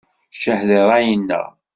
Ccah 0.35 0.61
di 0.67 0.77
ṛṛay-nneɣ! 0.87 1.47